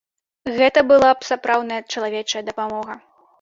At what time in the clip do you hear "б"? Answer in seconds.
1.17-1.27